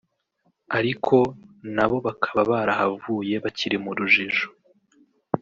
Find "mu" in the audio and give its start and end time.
3.83-3.91